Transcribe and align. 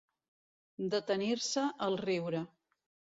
Detenir-se 0.93 1.65
el 1.89 1.99
riure. 2.05 2.41